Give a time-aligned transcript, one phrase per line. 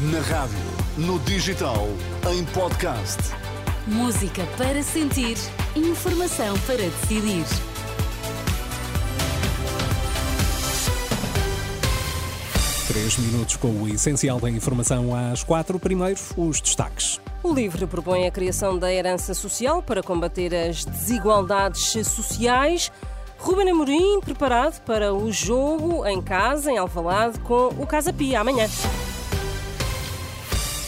[0.00, 0.56] Na rádio,
[0.96, 1.88] no digital,
[2.32, 3.18] em podcast.
[3.84, 5.36] Música para sentir,
[5.74, 7.44] informação para decidir.
[12.86, 15.80] Três minutos com o essencial da informação às quatro.
[15.80, 17.20] Primeiros, os destaques.
[17.42, 22.92] O LIVRE propõe a criação da herança social para combater as desigualdades sociais.
[23.36, 28.68] Ruben Amorim preparado para o jogo em casa, em Alvalade, com o Casa Pia amanhã.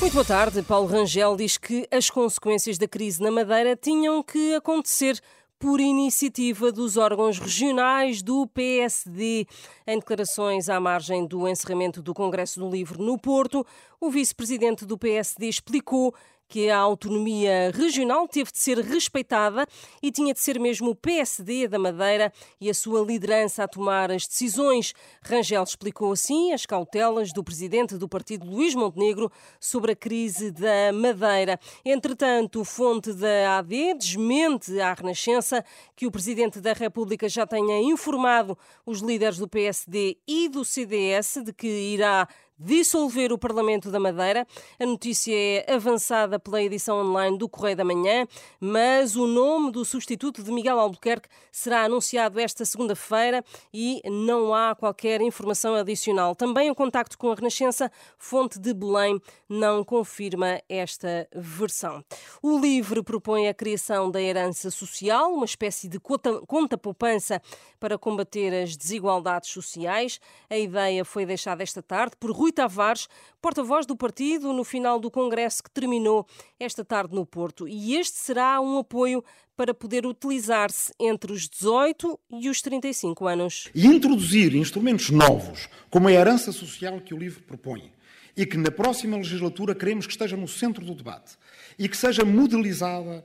[0.00, 0.62] Muito boa tarde.
[0.62, 5.20] Paulo Rangel diz que as consequências da crise na Madeira tinham que acontecer
[5.58, 9.46] por iniciativa dos órgãos regionais do PSD.
[9.86, 13.64] Em declarações à margem do encerramento do Congresso do Livro no Porto,
[14.00, 16.14] o vice-presidente do PSD explicou
[16.50, 19.64] que a autonomia regional teve de ser respeitada
[20.02, 24.10] e tinha de ser mesmo o PSD da Madeira e a sua liderança a tomar
[24.10, 24.92] as decisões.
[25.22, 30.92] Rangel explicou assim as cautelas do presidente do partido Luís Montenegro sobre a crise da
[30.92, 31.58] Madeira.
[31.84, 35.64] Entretanto, fonte da AD desmente à Renascença
[35.94, 41.44] que o presidente da República já tenha informado os líderes do PSD e do CDS
[41.44, 42.26] de que irá
[42.60, 44.46] dissolver o Parlamento da Madeira.
[44.78, 48.26] A notícia é avançada pela edição online do Correio da Manhã,
[48.60, 54.74] mas o nome do substituto de Miguel Albuquerque será anunciado esta segunda-feira e não há
[54.74, 56.34] qualquer informação adicional.
[56.34, 62.04] Também o contacto com a Renascença, fonte de Belém, não confirma esta versão.
[62.42, 67.40] O livro propõe a criação da herança social, uma espécie de conta-poupança
[67.78, 70.20] para combater as desigualdades sociais.
[70.50, 73.06] A ideia foi deixada esta tarde por Rui Rui Tavares,
[73.40, 76.26] porta-voz do partido, no final do congresso que terminou
[76.58, 77.68] esta tarde no Porto.
[77.68, 79.22] E este será um apoio
[79.56, 83.68] para poder utilizar-se entre os 18 e os 35 anos.
[83.72, 87.92] E introduzir instrumentos novos, como a herança social que o livro propõe,
[88.36, 91.36] e que na próxima legislatura queremos que esteja no centro do debate
[91.78, 93.22] e que seja modelizada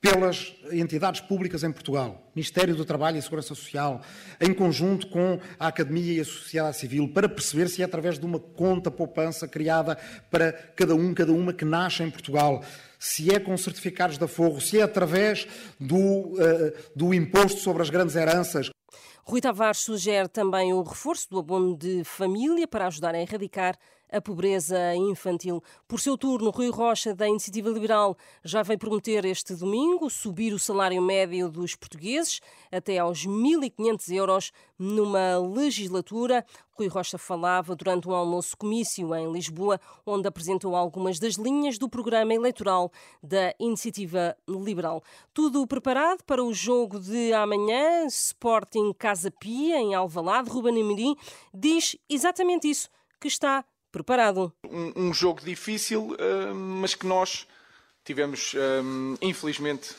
[0.00, 4.00] pelas entidades públicas em Portugal, Ministério do Trabalho e Segurança Social,
[4.40, 8.24] em conjunto com a Academia e a sociedade civil, para perceber se é através de
[8.24, 9.96] uma conta poupança criada
[10.30, 12.62] para cada um, cada uma que nasce em Portugal,
[12.98, 15.48] se é com certificados de aforro, se é através
[15.80, 18.70] do, uh, do imposto sobre as grandes heranças.
[19.24, 23.76] Rui Tavares sugere também o reforço do abono de família para ajudar a erradicar
[24.10, 25.62] a pobreza infantil.
[25.86, 30.58] Por seu turno, Rui Rocha, da Iniciativa Liberal, já veio prometer este domingo subir o
[30.58, 36.44] salário médio dos portugueses até aos 1.500 euros numa legislatura.
[36.72, 41.88] Rui Rocha falava durante um almoço comício em Lisboa, onde apresentou algumas das linhas do
[41.88, 45.02] programa eleitoral da Iniciativa Liberal.
[45.34, 50.50] Tudo preparado para o jogo de amanhã, Sporting Casa Pia, em Alvalade.
[50.50, 51.16] Ruben Amorim
[51.52, 52.88] diz exatamente isso,
[53.20, 53.64] que está
[53.98, 54.52] preparado.
[54.64, 57.46] Um, um jogo difícil, uh, mas que nós
[58.04, 59.94] tivemos, uh, infelizmente,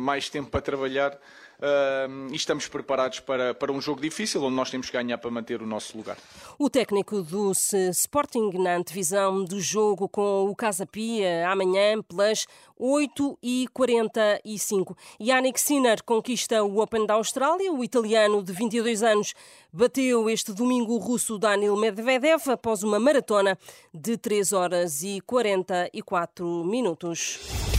[0.00, 4.70] mais tempo para trabalhar uh, e estamos preparados para, para um jogo difícil onde nós
[4.70, 6.16] temos que ganhar para manter o nosso lugar.
[6.58, 12.46] O técnico do Sporting na antevisão do jogo com o Casa Pia amanhã pelas
[12.80, 14.96] 8h45.
[15.20, 17.72] Yannick Sinner conquista o Open da Austrália.
[17.72, 19.34] O italiano de 22 anos
[19.72, 23.56] bateu este domingo o russo Daniel Medvedev após uma maratona
[23.92, 27.73] de 3 horas e 44 minutos.